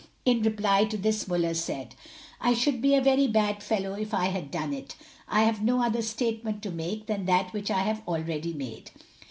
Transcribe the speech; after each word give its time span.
In 0.25 0.41
reply 0.41 0.85
to 0.85 0.97
this 0.97 1.27
Muller 1.27 1.53
said, 1.53 1.93
"I 2.39 2.55
should 2.55 2.81
be 2.81 2.95
a 2.95 3.01
very 3.03 3.27
bad 3.27 3.61
fellow 3.61 3.93
if 3.93 4.15
I 4.15 4.29
had 4.29 4.49
done 4.49 4.73
it. 4.73 4.95
I 5.27 5.43
have 5.43 5.61
no 5.61 5.83
other 5.83 6.01
statement 6.01 6.63
to 6.63 6.71
make 6.71 7.05
than 7.05 7.25
that 7.27 7.53
which 7.53 7.69
I 7.69 7.81
have 7.83 8.01
already 8.07 8.53
made." 8.53 8.89